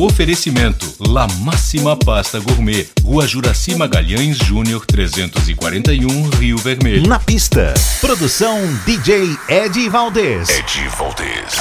[0.00, 7.06] Oferecimento La Máxima Pasta Gourmet, Rua Juraci Magalhães Júnior 341, Rio Vermelho.
[7.06, 7.74] Na pista.
[8.00, 10.48] Produção DJ Ed Valdez.
[10.48, 11.54] Ed Valdez.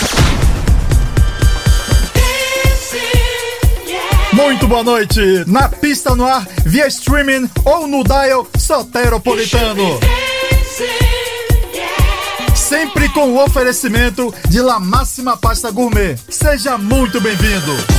[4.31, 5.19] Muito boa noite.
[5.45, 9.99] Na pista no ar, via streaming ou no dial Soteropolitano.
[12.55, 16.16] Sempre com o oferecimento de La Máxima Pasta Gourmet.
[16.30, 17.98] Seja muito bem-vindo.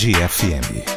[0.00, 0.89] Tarde FM.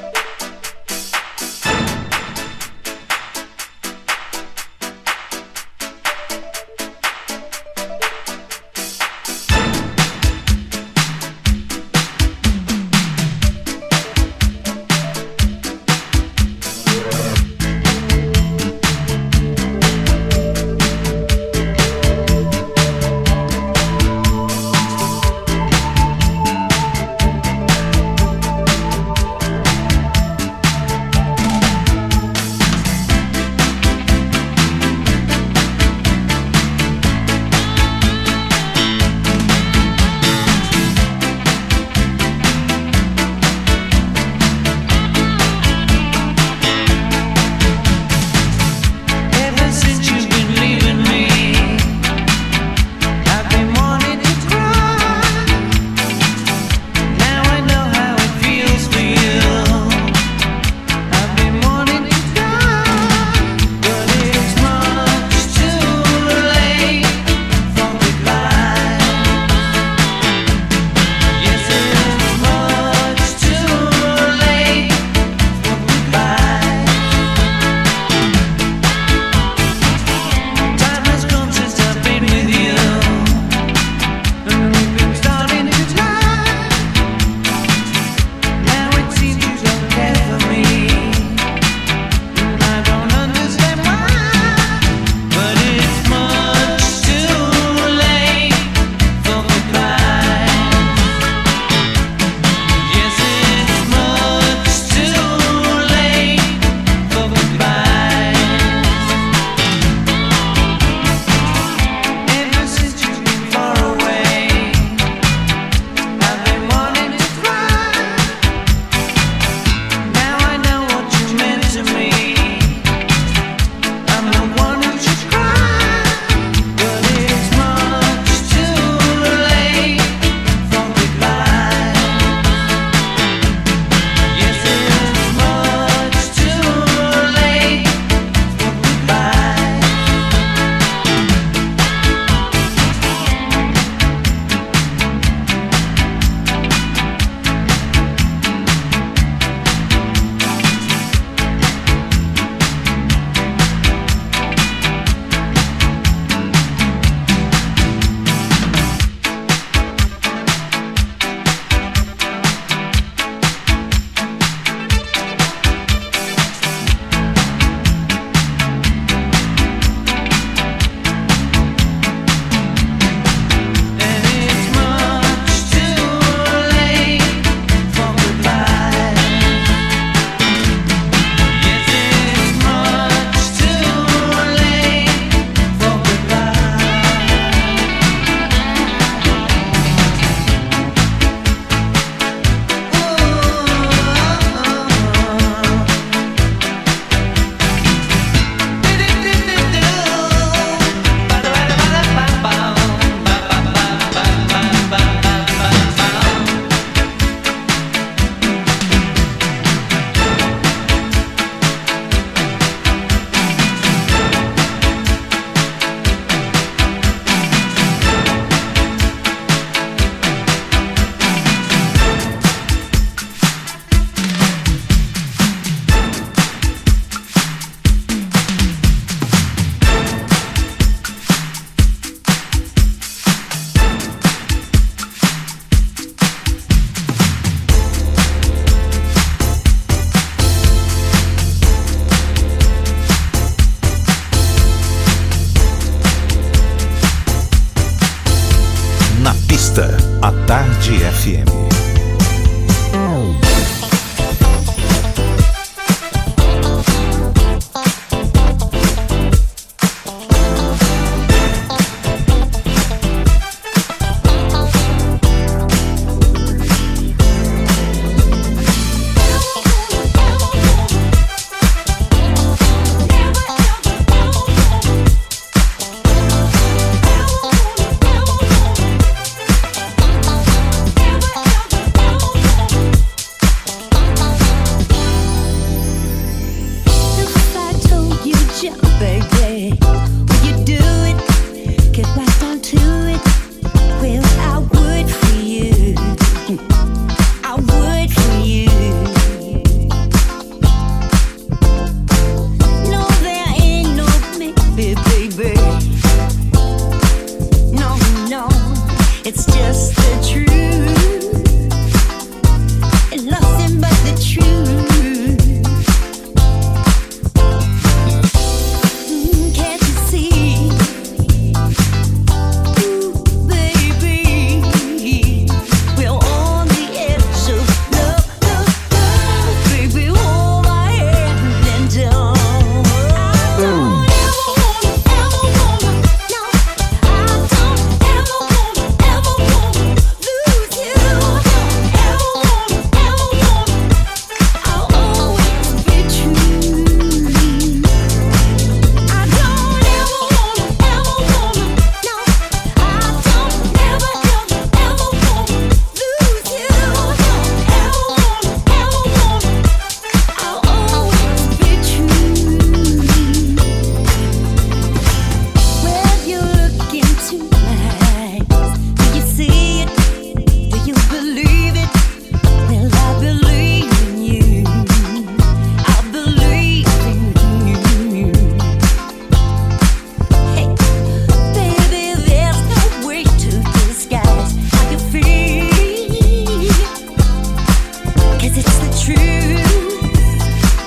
[389.03, 389.17] truth.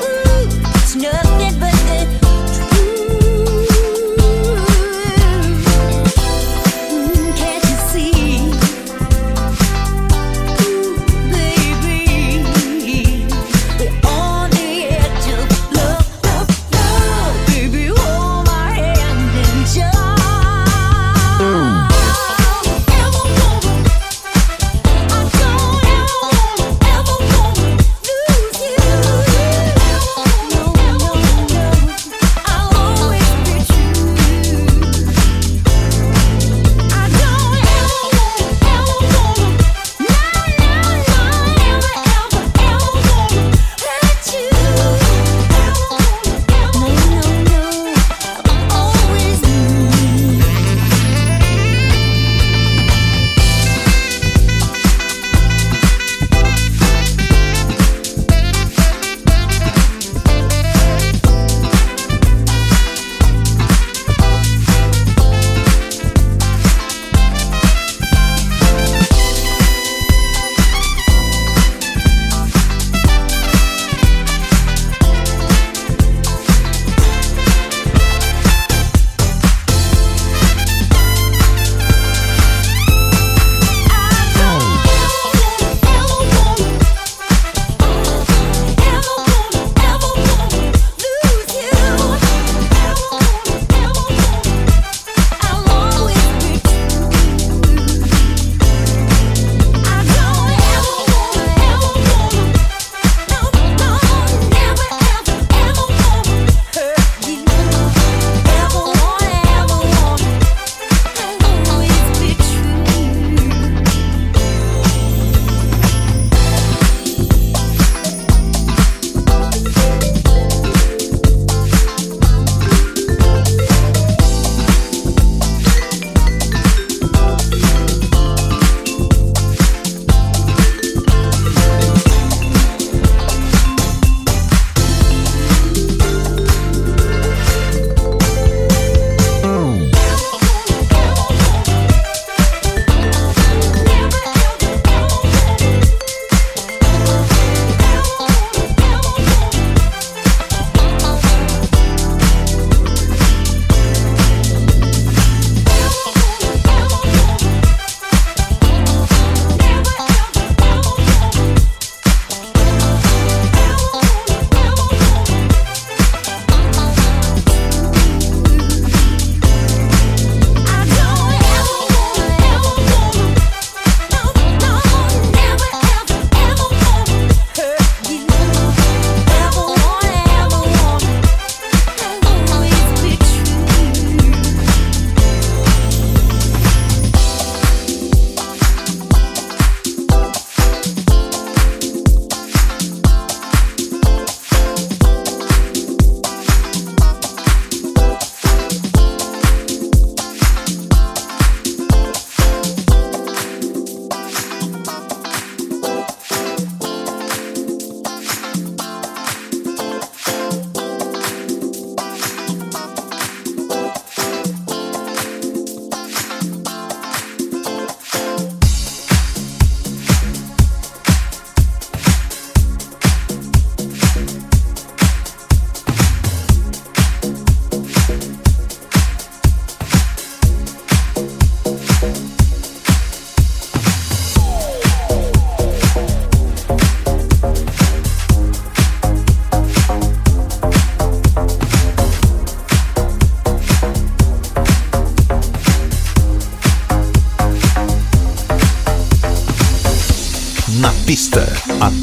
[0.00, 1.25] Mm, it's not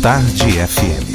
[0.04, 1.13] Tarde FM.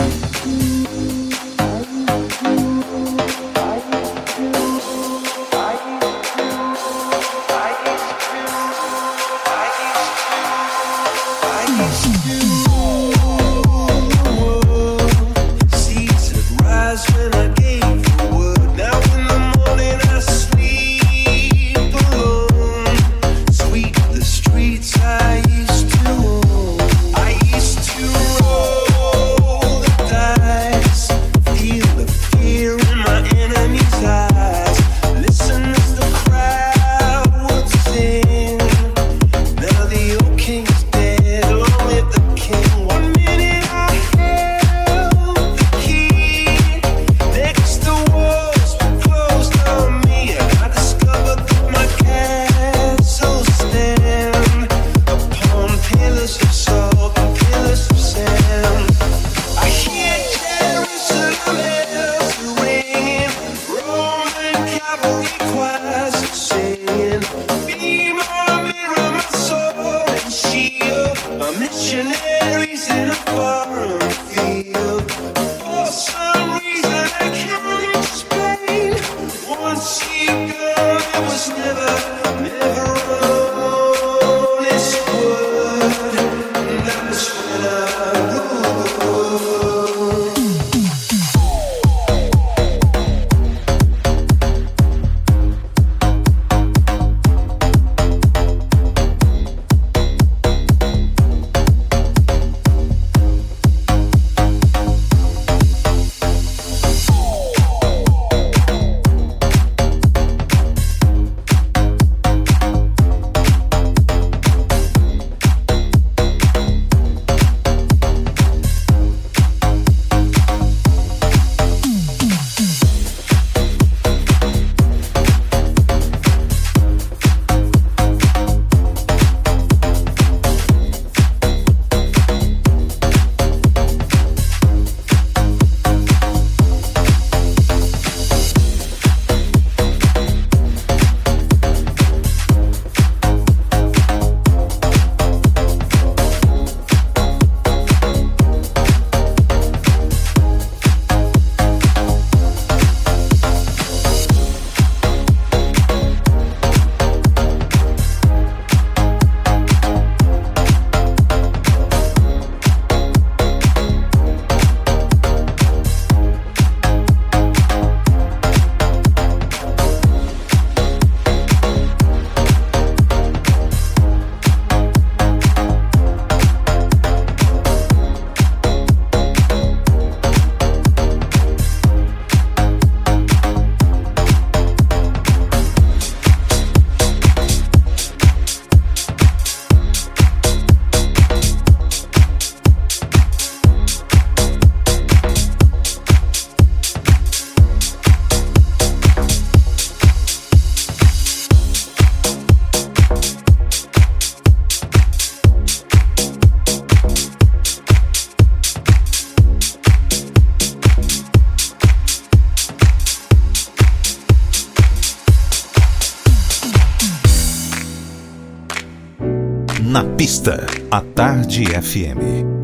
[220.91, 222.58] A Tarde FM.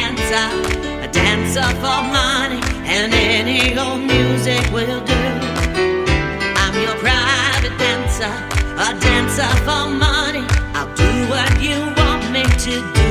[0.00, 0.48] dancer,
[1.04, 2.60] a dancer for money,
[2.96, 5.22] and any old music will do.
[6.62, 8.32] I'm your private dancer,
[8.86, 10.44] a dancer for money.
[10.76, 13.10] I'll do what you want me to do.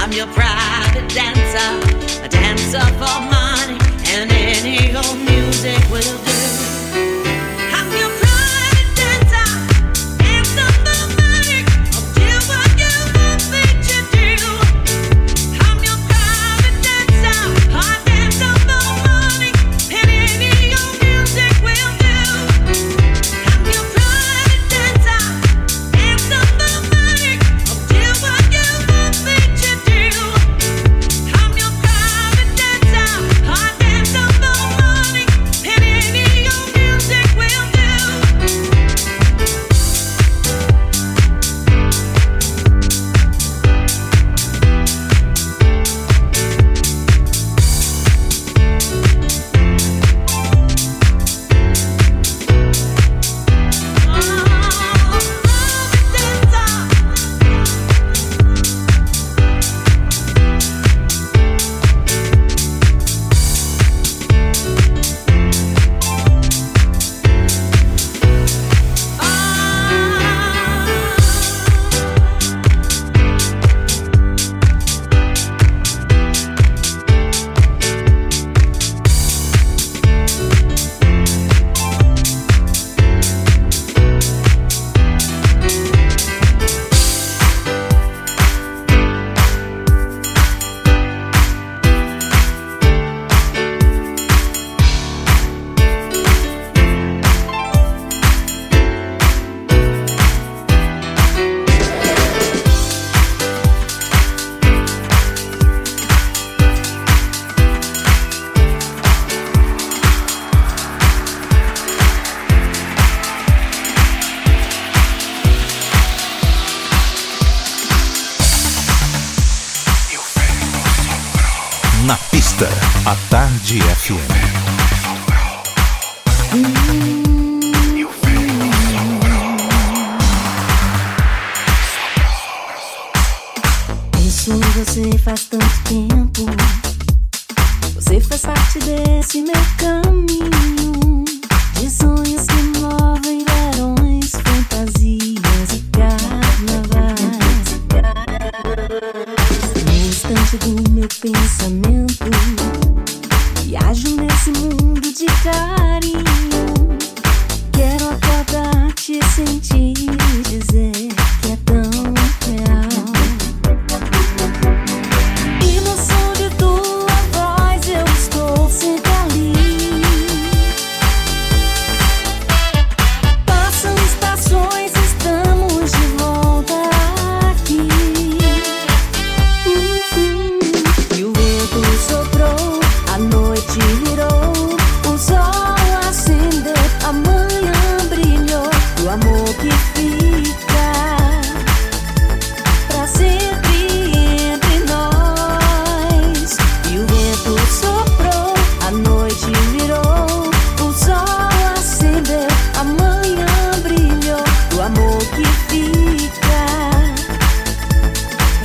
[0.00, 1.70] I'm your private dancer,
[2.26, 3.78] a dancer for money,
[4.14, 6.33] and any old music will do.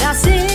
[0.10, 0.49] así.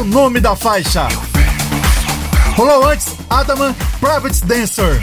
[0.00, 1.06] o nome da faixa.
[2.56, 5.00] Rolou antes Adaman Private Dancer.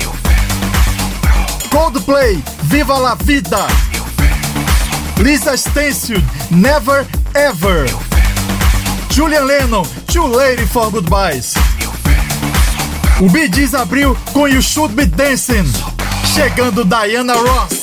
[1.70, 3.68] Coldplay, Viva la Vida.
[5.20, 7.06] Lisa Stansfield, Never
[7.36, 7.86] Ever.
[9.12, 11.54] Julian Lennon, Too Lady for Goodbyes.
[13.22, 15.66] O Bee Gees abriu com You Should Be Dancing.
[16.34, 17.77] Chegando Diana Ross.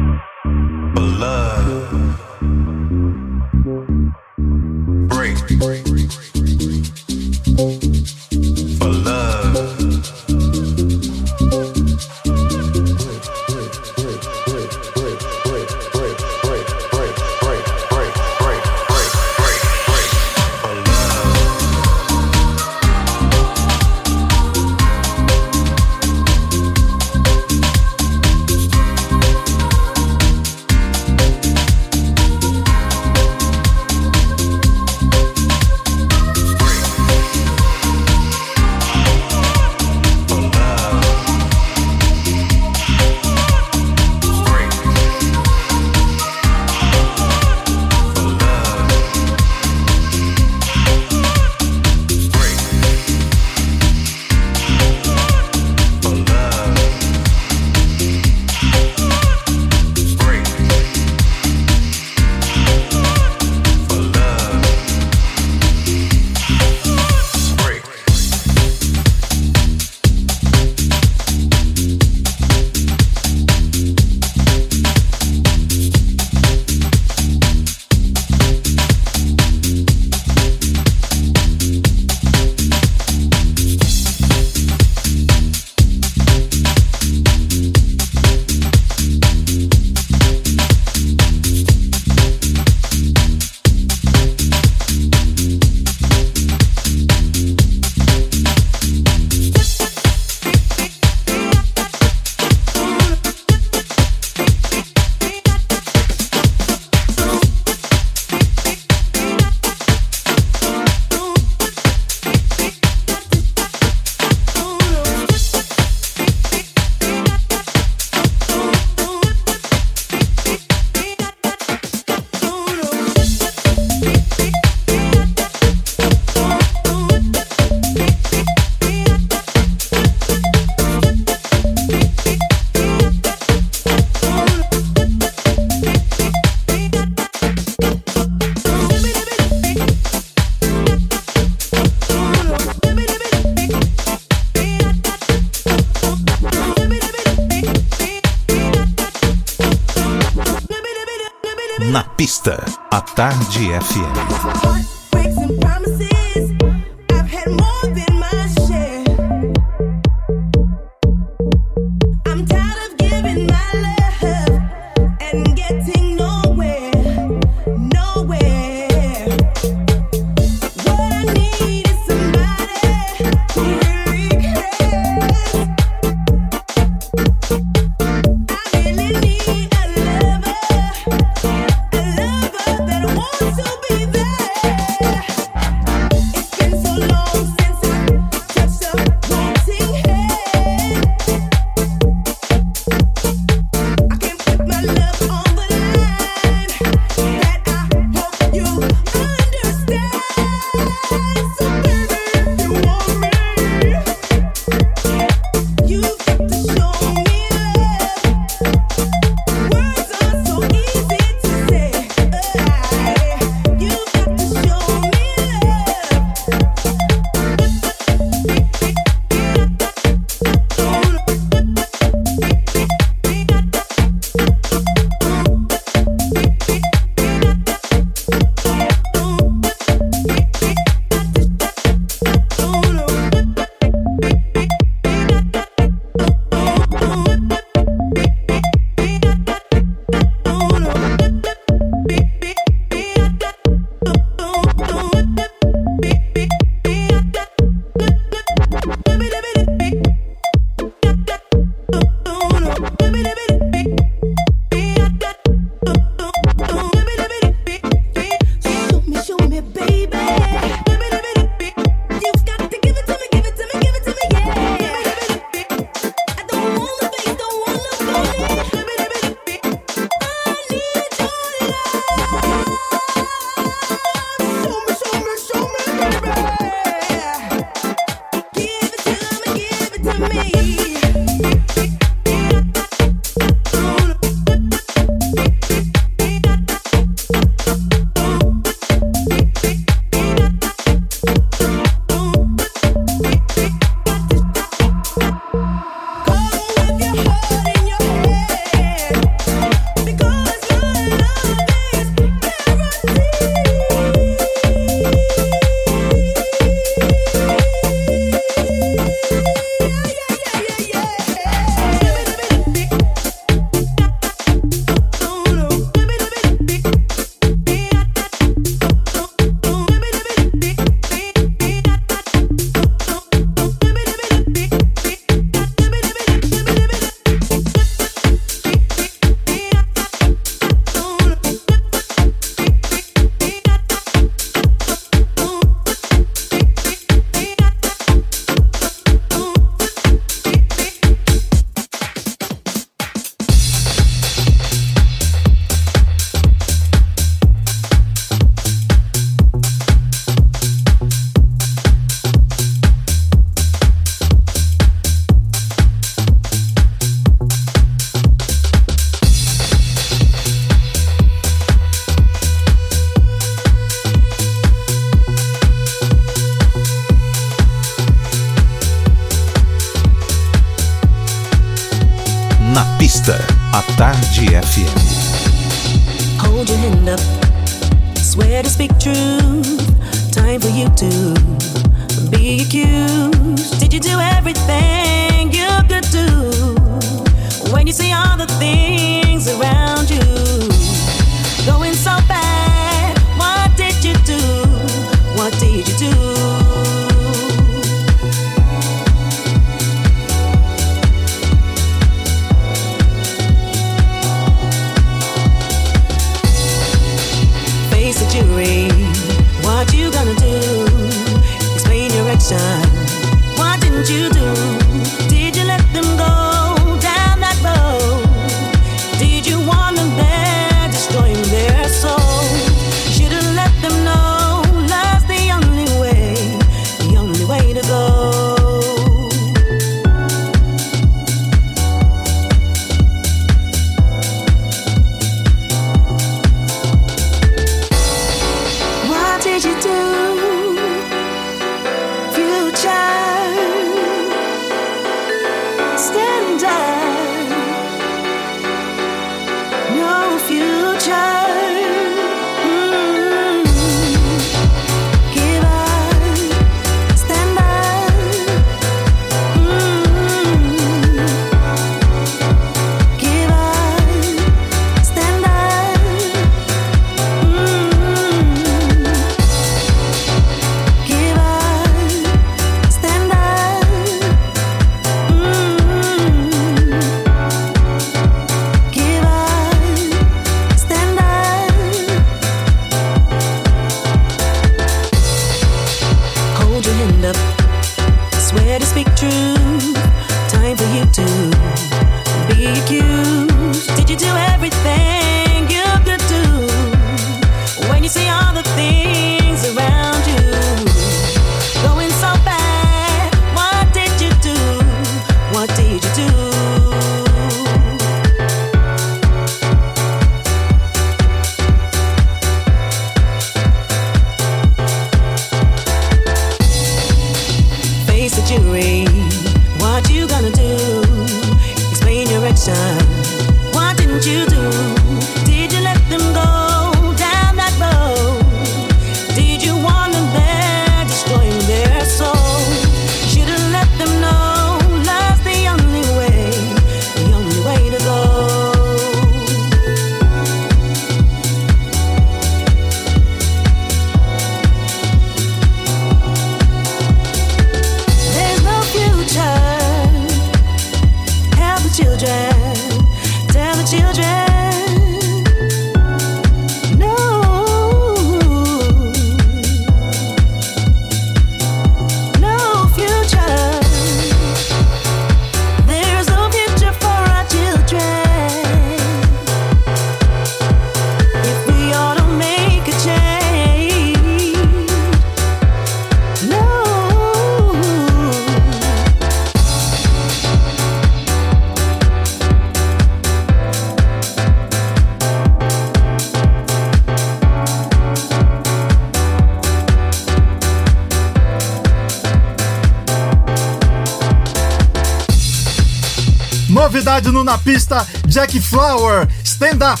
[597.76, 600.00] Na Pista, Jack Flower, Stand Up.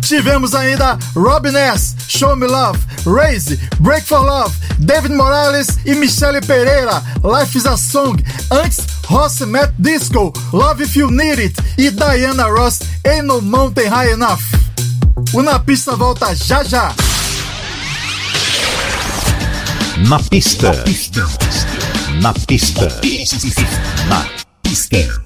[0.00, 2.76] Tivemos ainda Robin S, Show Me Love,
[3.06, 8.16] Raise, Break for Love, David Morales e Michelle Pereira, Life is a Song.
[8.50, 13.88] Antes, Ross Matt Disco, Love If You Need It e Diana Ross, Ain't No Mountain
[13.88, 14.42] High Enough.
[15.34, 16.92] O Na Pista volta já já.
[20.08, 20.72] Na pista.
[20.72, 21.28] Na pista.
[22.20, 22.88] Na pista.
[24.08, 24.26] Na
[24.64, 25.25] pista.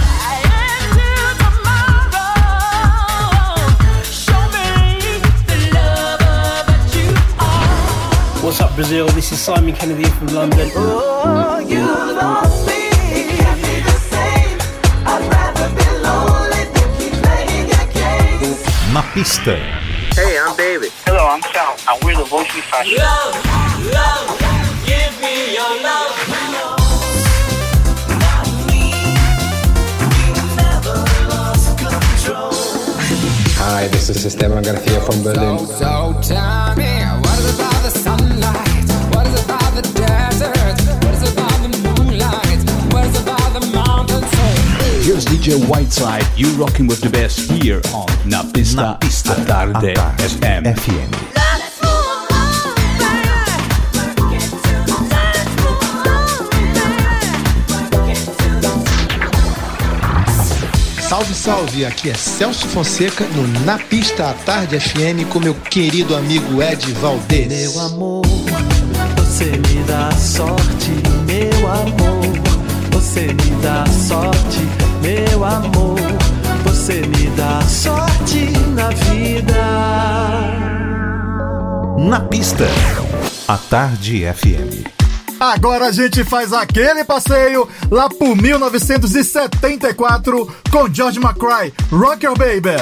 [8.41, 9.05] What's up, Brazil?
[9.09, 10.71] This is Simon Kennedy from London.
[10.75, 12.81] Oh, you lost me.
[18.93, 19.55] Na pista.
[20.15, 20.91] Hey, I'm David.
[21.05, 22.97] Hello, I'm Sal, and we're the Voice Fashion.
[22.97, 23.37] Love,
[23.93, 26.80] love, give me your love.
[33.73, 35.65] Hi, this is Esteban Garcia from Berlin.
[35.65, 36.91] So tell me,
[37.23, 39.15] what is about the sunlight?
[39.15, 40.77] What is about the desert?
[41.03, 42.59] What is about the moonlight?
[42.93, 45.01] What is about the mountain soul?
[45.03, 49.31] Here's DJ Whiteside, you rocking with the best here on Napista, Na pista.
[49.41, 50.63] a Tarde A Tarde FM.
[50.75, 51.40] FM.
[61.11, 61.85] Salve, salve!
[61.85, 66.89] Aqui é Celso Fonseca no Na Pista à Tarde FM com meu querido amigo Ed
[66.93, 67.49] Valdez.
[67.49, 68.21] Meu amor,
[69.17, 70.89] você me dá sorte,
[71.27, 72.23] meu amor.
[72.93, 74.59] Você me dá sorte,
[75.01, 75.99] meu amor.
[76.63, 79.61] Você me dá sorte na vida.
[82.07, 82.65] Na pista,
[83.49, 85.00] a Tarde FM.
[85.41, 92.77] Agora a gente faz aquele passeio lá por 1974 com George McCrae, Rock Your Baby.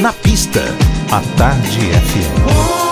[0.00, 0.62] Na pista,
[1.10, 2.91] a Tarde FM.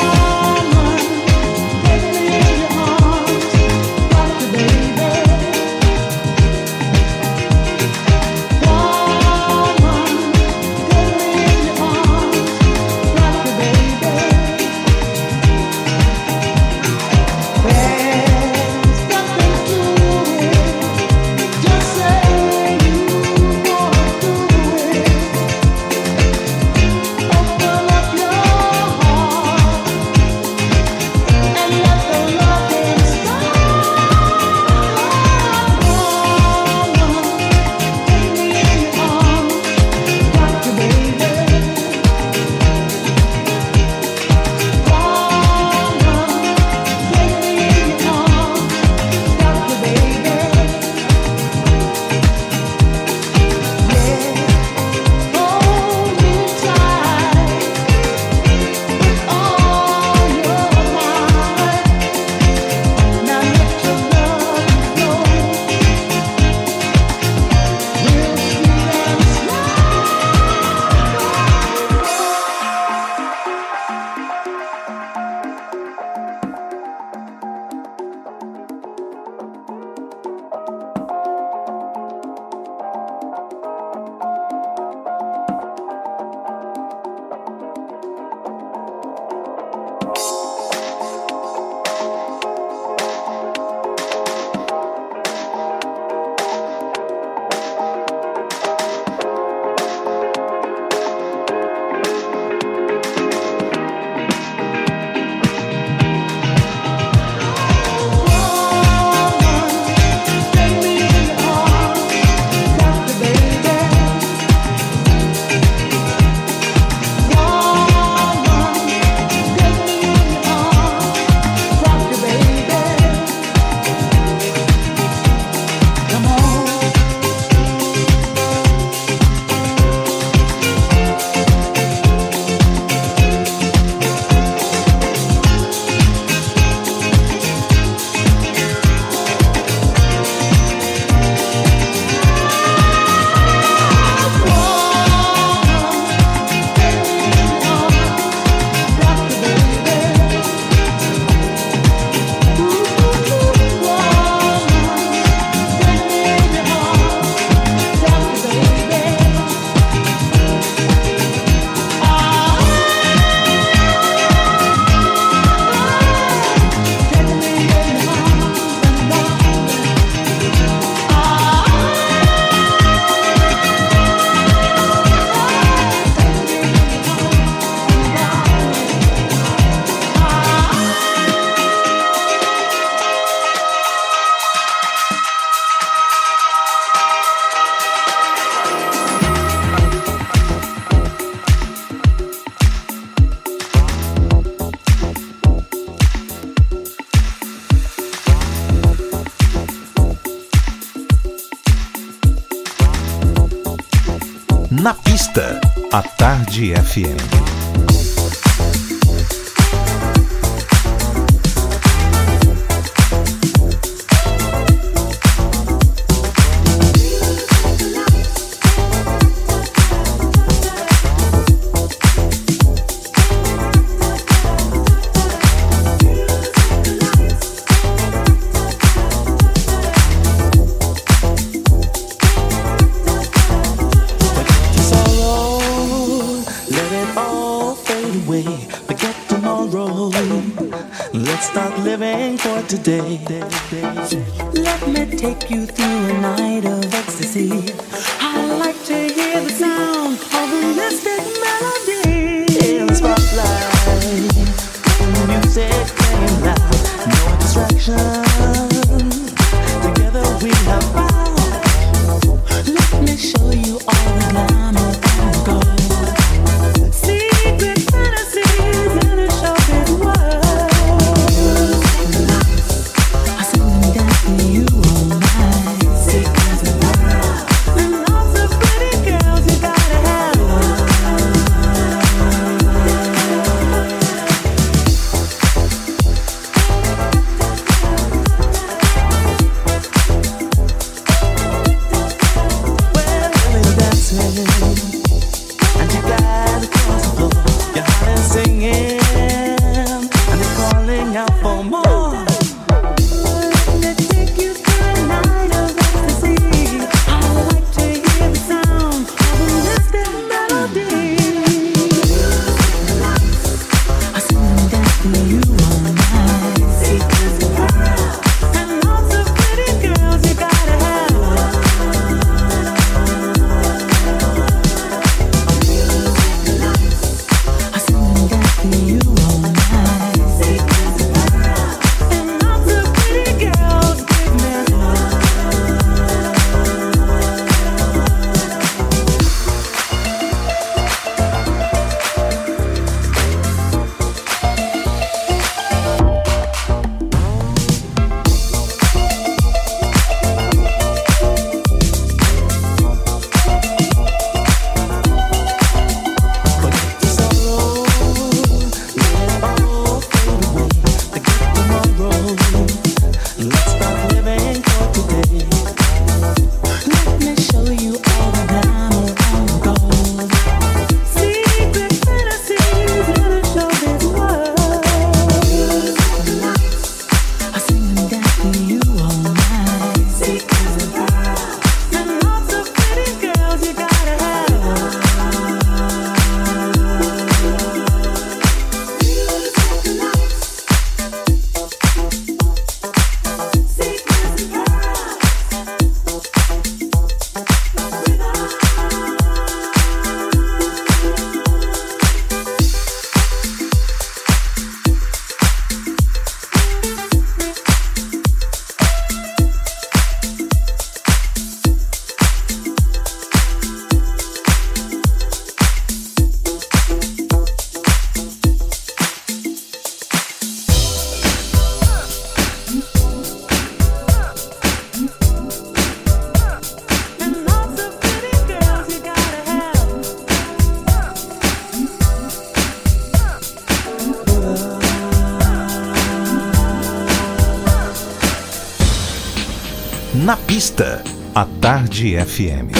[442.00, 442.79] Tarde FM.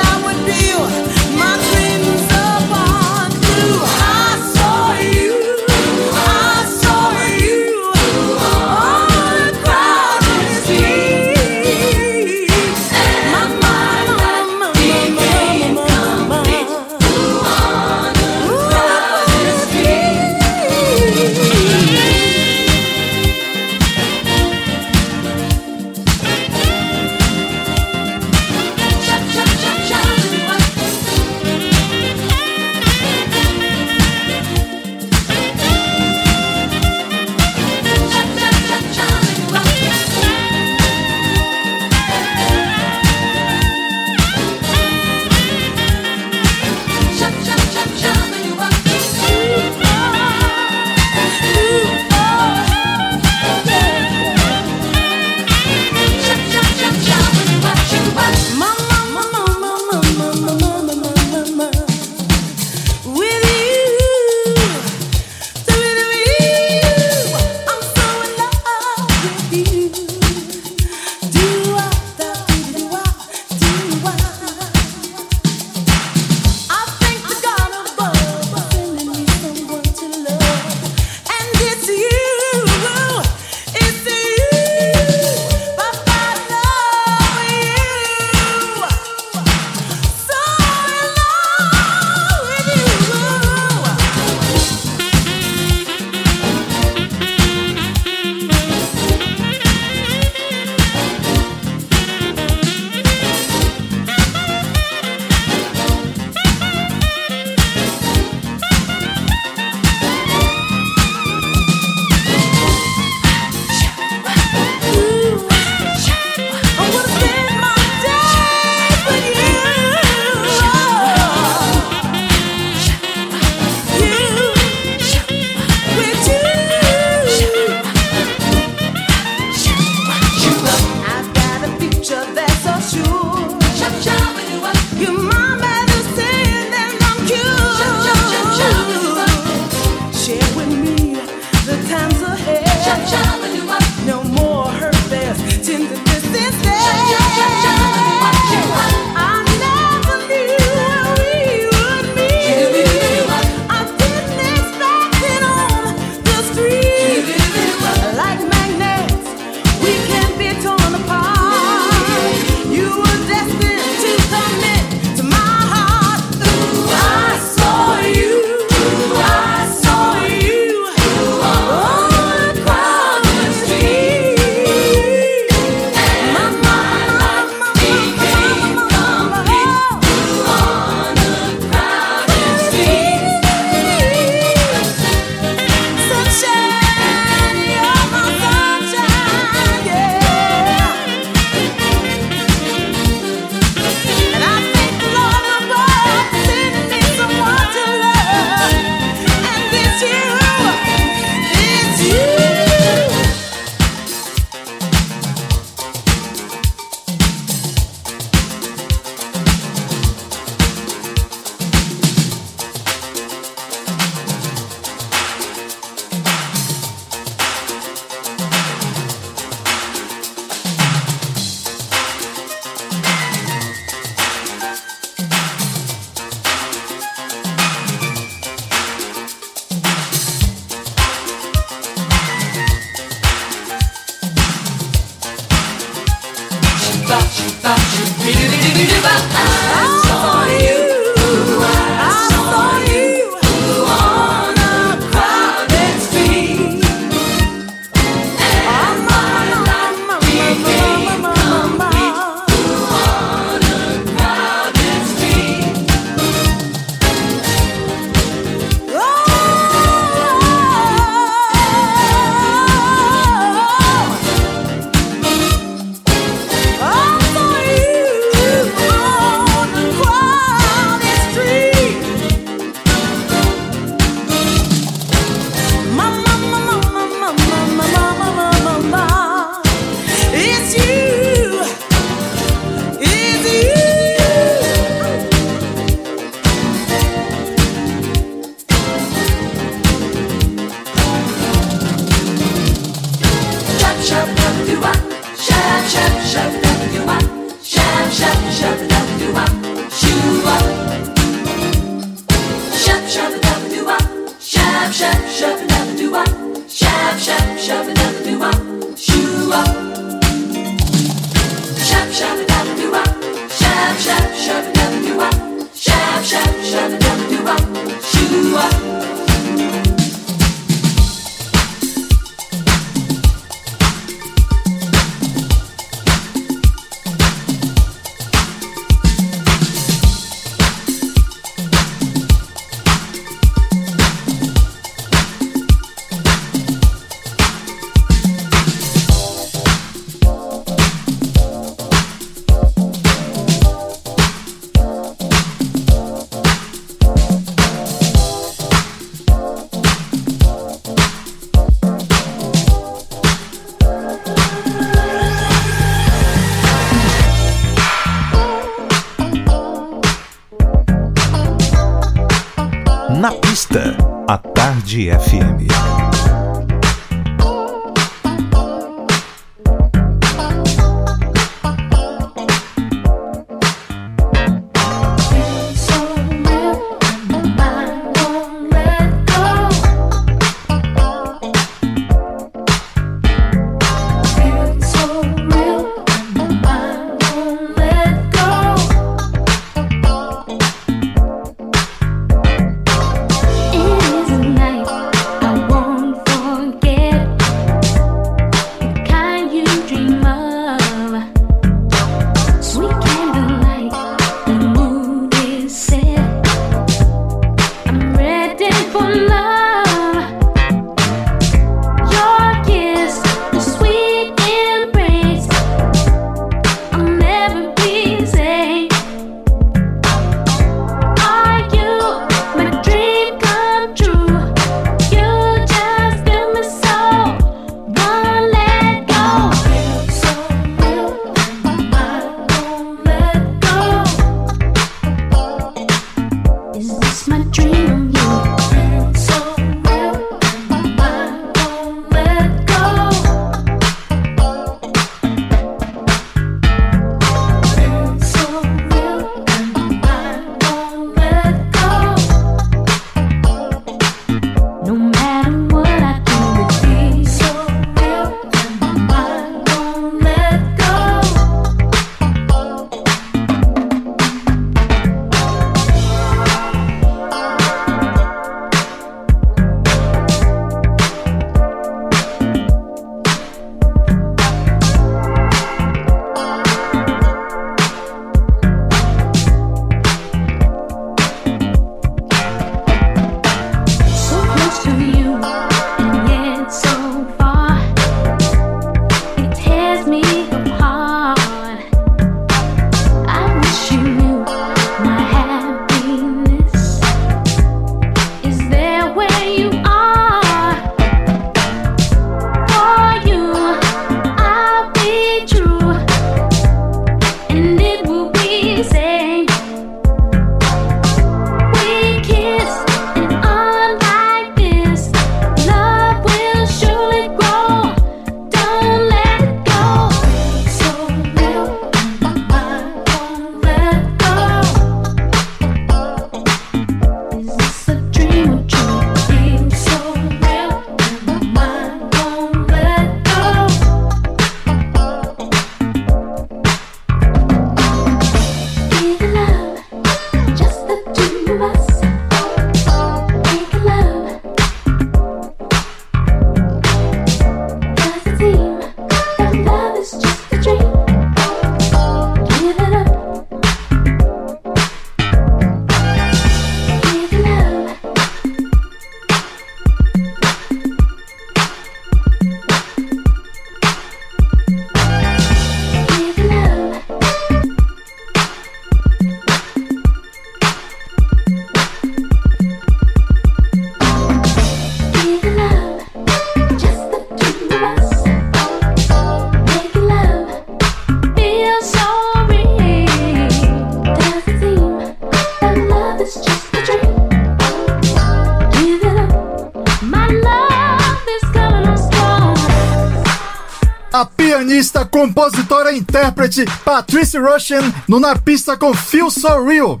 [596.50, 600.00] intérprete Patricia Rushen no Na Pista com Feel So Real.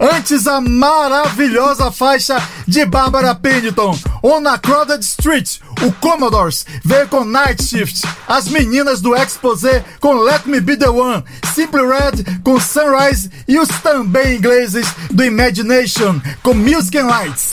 [0.00, 7.24] Antes a maravilhosa faixa de Barbara Pennington, On a Crowded Street, o Commodores veio com
[7.24, 12.60] Night Shift, as meninas do Exposé com Let Me Be The One, Simply Red com
[12.60, 17.50] Sunrise e os também ingleses do Imagination com Music and Lights.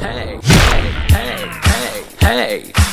[0.00, 0.40] Hey,
[1.12, 1.50] hey,
[2.22, 2.69] hey, hey,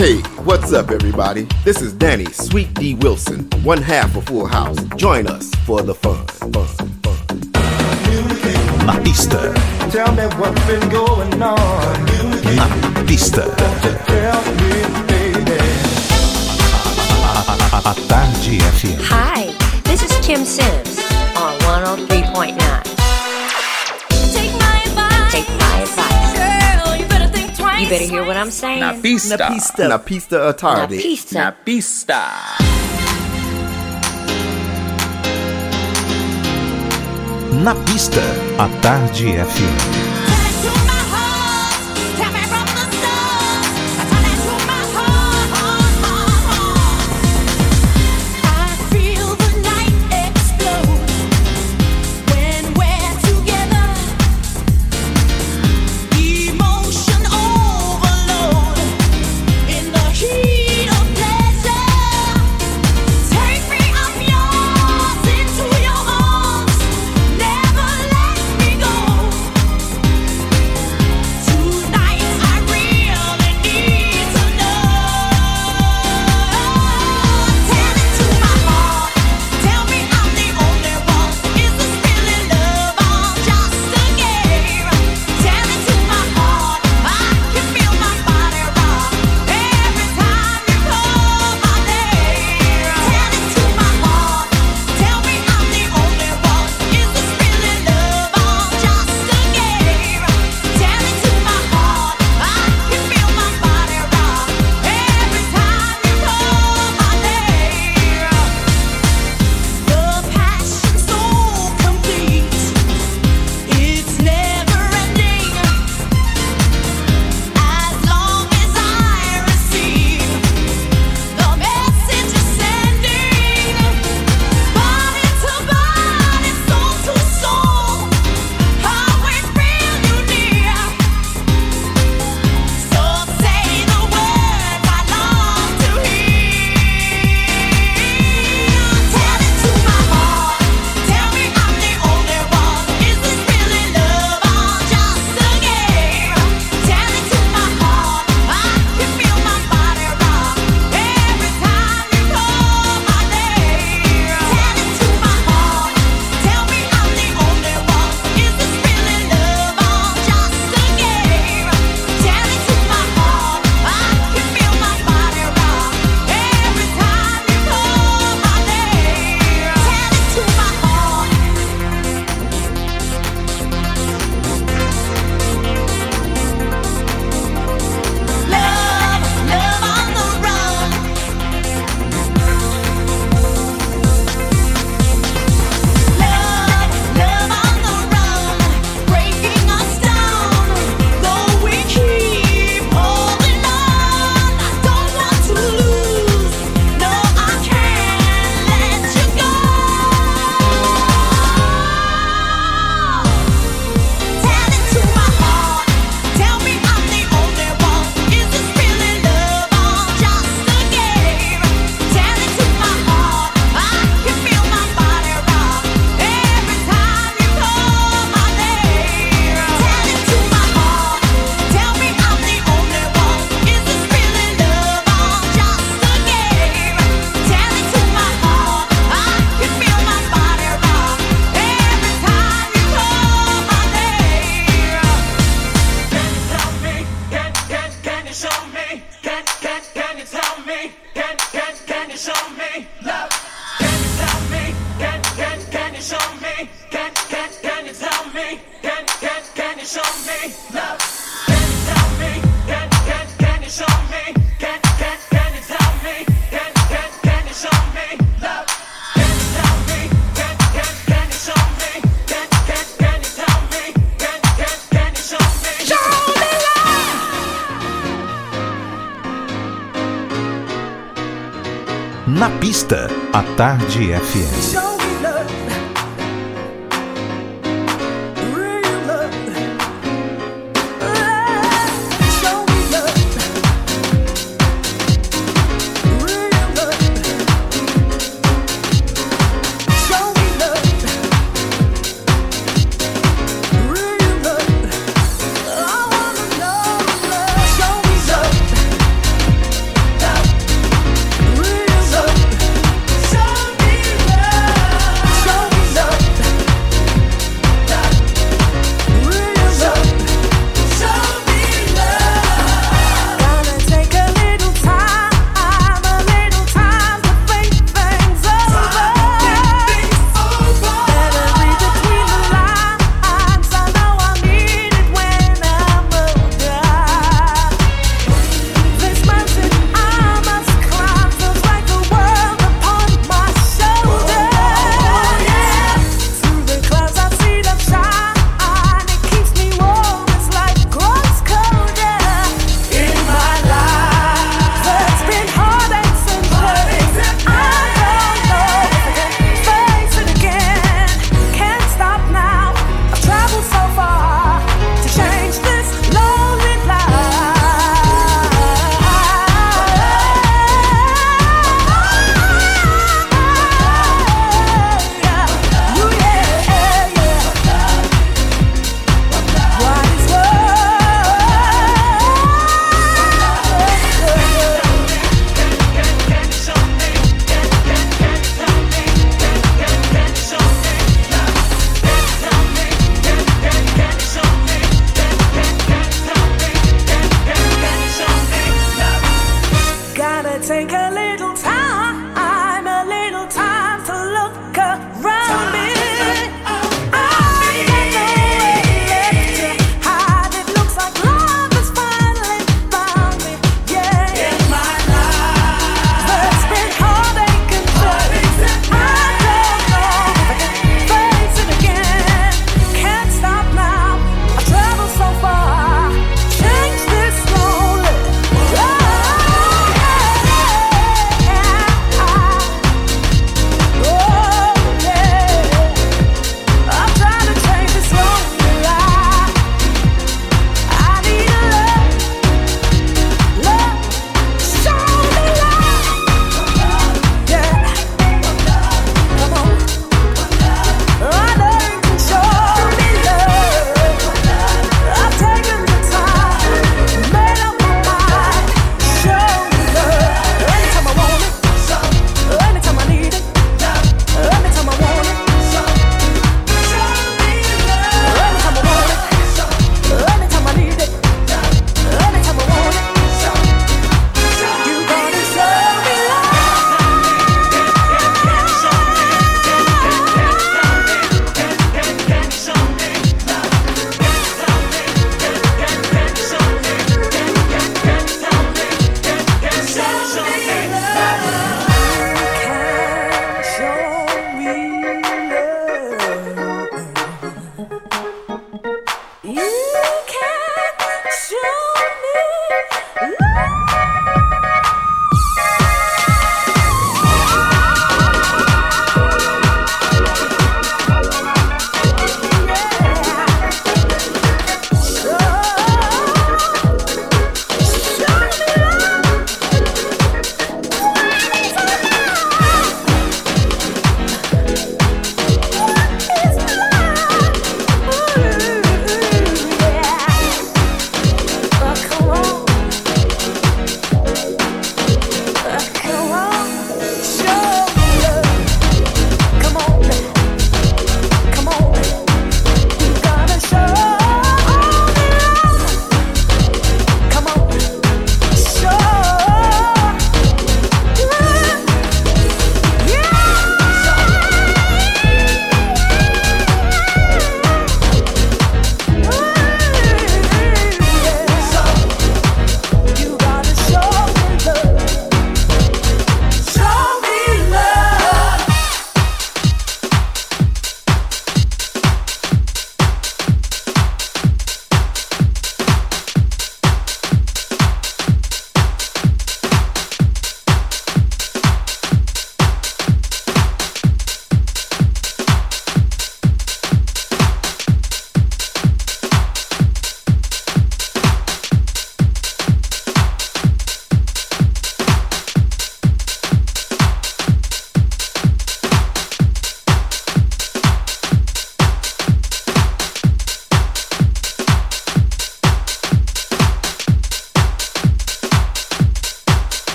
[0.00, 0.16] Hey,
[0.48, 1.46] what's up, everybody?
[1.62, 4.82] This is Danny Sweet D Wilson, one half of Full House.
[4.96, 7.40] Join us for the fun, fun, fun.
[8.86, 8.94] Na
[9.90, 12.06] Tell me what's been going on.
[13.04, 13.54] na.
[14.06, 14.72] Tell me,
[15.06, 15.60] baby.
[17.20, 18.96] A, a, a tarde FM.
[19.02, 19.52] Hi,
[19.84, 20.98] this is Kim Sims
[21.36, 21.58] on
[22.08, 22.56] 103.9.
[24.32, 24.59] Take
[27.80, 28.80] You better hear what I'm saying.
[28.80, 29.38] Na pista.
[29.38, 29.88] Na pista.
[29.88, 30.96] Na pista a tarde.
[30.96, 31.34] Na pista.
[31.34, 32.20] Na pista.
[37.64, 38.20] Na pista,
[38.58, 40.09] a tarde FM.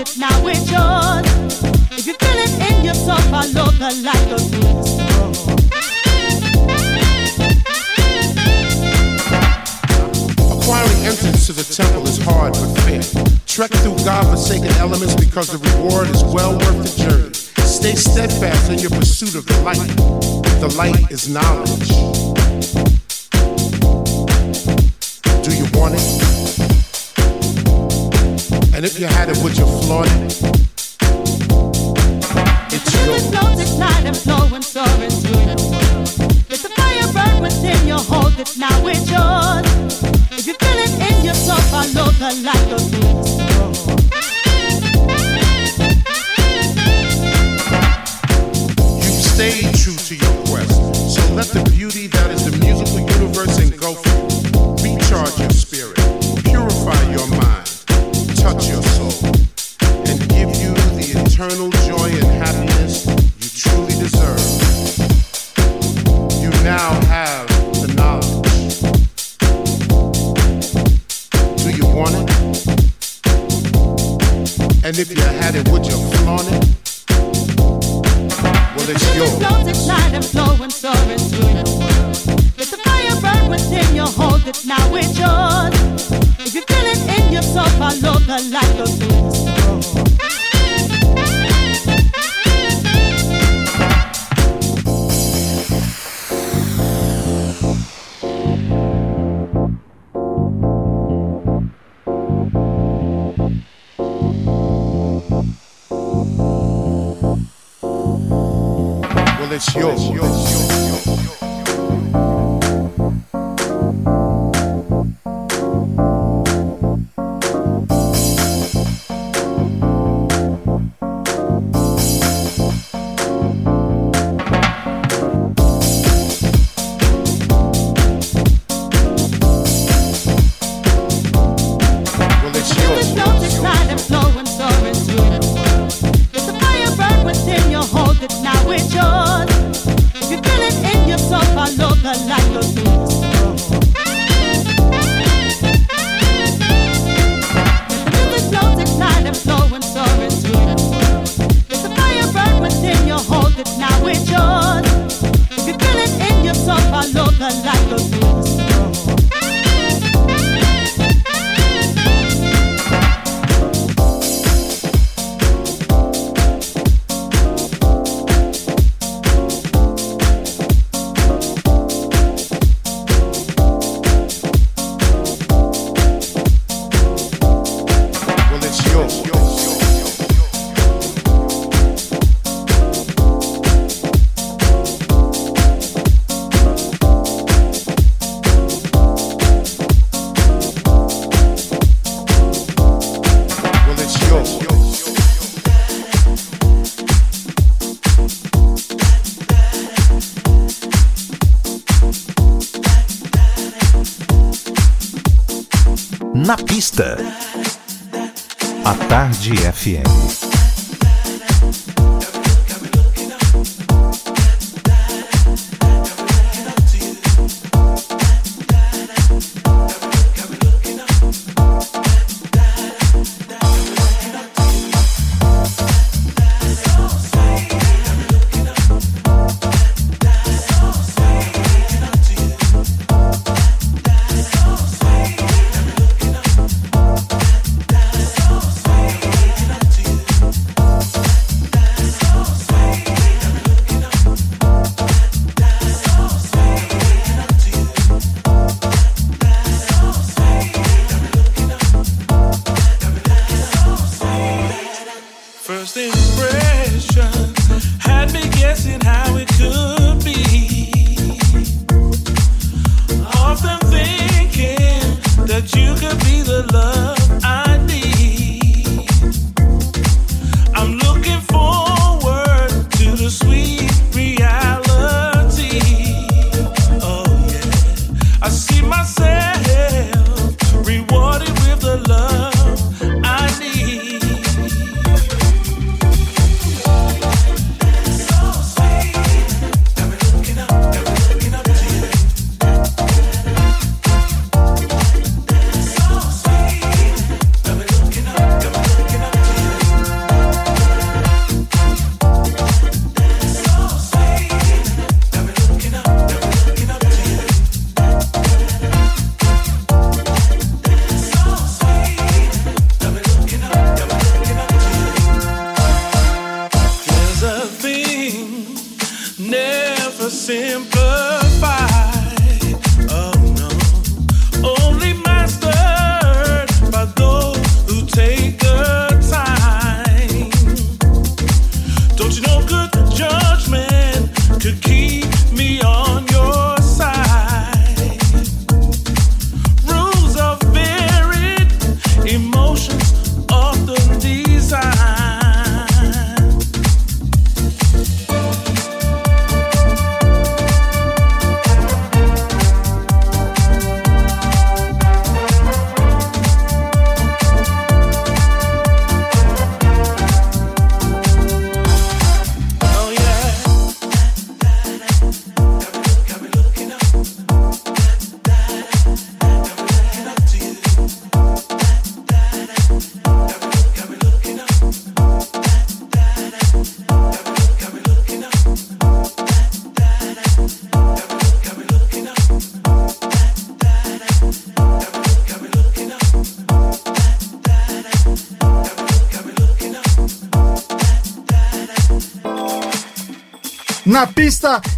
[0.00, 1.26] it, now it's yours.
[1.90, 4.98] If you feel it in yourself, follow the light of Jesus.
[10.52, 13.02] Acquiring entrance to the temple is hard but fair.
[13.46, 17.34] Trek through God-forsaken elements because the reward is well worth the journey.
[17.66, 19.96] Stay steadfast in your pursuit of the light.
[20.60, 22.27] The light is knowledge.
[28.78, 30.38] And if you had it, would you flaunt it?
[32.70, 35.56] It's your flows ignite and flow and soar into you.
[36.46, 39.66] Let the fire burn within you, hold it now, it's yours.
[40.30, 43.08] If you feel it in yourself, follow the light of you.
[49.02, 50.70] You've stayed true to your quest,
[51.16, 51.68] so let the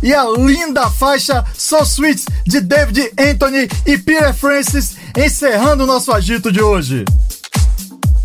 [0.03, 6.13] e a linda faixa So Sweet de David Anthony e Peter Francis encerrando o nosso
[6.13, 7.05] agito de hoje.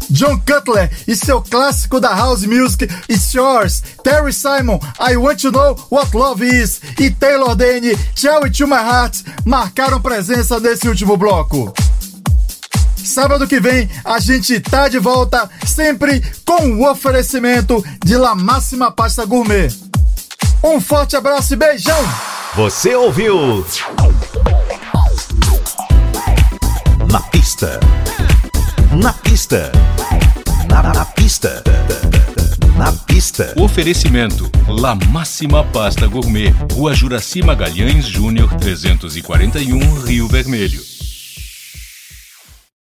[0.09, 5.51] John Cutler e seu clássico da house music It's Yours, Terry Simon, I Want to
[5.51, 10.87] Know What Love Is e Taylor Dane, Tell It To My Heart marcaram presença nesse
[10.87, 11.73] último bloco.
[13.03, 18.91] Sábado que vem a gente tá de volta, sempre com o oferecimento de La Máxima
[18.91, 19.84] Pasta Gourmet.
[20.65, 21.95] Um forte abraço e beijão!
[22.55, 23.63] Você ouviu?
[27.11, 27.79] Na pista.
[28.91, 29.71] Na pista.
[30.67, 31.63] Na, na pista.
[32.75, 33.53] Na pista.
[33.59, 40.94] Oferecimento: La Máxima Pasta Gourmet, Rua Juraci Magalhães Júnior 341, Rio Vermelho.